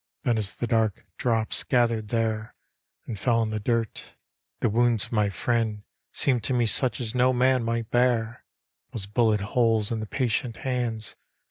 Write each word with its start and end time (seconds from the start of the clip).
Then 0.23 0.39
as 0.39 0.55
the 0.55 0.65
dark 0.65 1.05
drops 1.17 1.63
gathered 1.63 2.07
there 2.07 2.55
And 3.05 3.19
fell 3.19 3.43
in 3.43 3.51
the 3.51 3.59
dirt, 3.59 3.93
D,gt,, 3.95 4.01
erihyGOOgle 4.01 4.13
The 4.13 4.69
Haunted 4.69 4.69
Hour 4.69 4.69
Tfw 4.69 4.73
wounds 4.73 5.05
of 5.05 5.11
my 5.11 5.29
friend 5.29 5.83
Seemed 6.11 6.43
to 6.45 6.53
me 6.55 6.65
such 6.65 6.99
as 6.99 7.13
no 7.13 7.31
man 7.33 7.63
might 7.63 7.91
bear. 7.91 8.43
Those 8.91 9.05
bullet 9.05 9.41
holes 9.41 9.91
in 9.91 9.99
the 9.99 10.07
patient 10.07 10.57
hands. 10.57 11.15